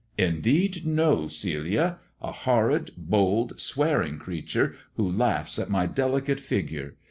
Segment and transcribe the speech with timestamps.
[0.31, 1.99] "Indeed no, Celia!
[2.23, 6.95] A horrid, bold, swearing creature, who laughs at my delicate figure.